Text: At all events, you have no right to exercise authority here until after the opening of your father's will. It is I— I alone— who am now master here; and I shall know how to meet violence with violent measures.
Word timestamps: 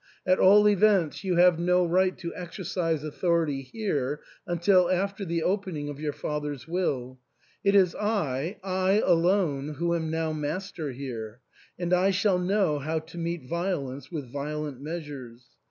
At 0.25 0.39
all 0.39 0.67
events, 0.67 1.23
you 1.23 1.35
have 1.35 1.59
no 1.59 1.85
right 1.85 2.17
to 2.17 2.33
exercise 2.35 3.03
authority 3.03 3.61
here 3.61 4.21
until 4.47 4.89
after 4.89 5.23
the 5.23 5.43
opening 5.43 5.89
of 5.89 5.99
your 5.99 6.11
father's 6.11 6.67
will. 6.67 7.19
It 7.63 7.75
is 7.75 7.93
I— 7.93 8.57
I 8.87 8.93
alone— 9.05 9.75
who 9.75 9.93
am 9.93 10.09
now 10.09 10.33
master 10.33 10.91
here; 10.91 11.41
and 11.77 11.93
I 11.93 12.09
shall 12.09 12.39
know 12.39 12.79
how 12.79 12.97
to 12.97 13.17
meet 13.19 13.43
violence 13.47 14.11
with 14.11 14.31
violent 14.31 14.81
measures. 14.81 15.45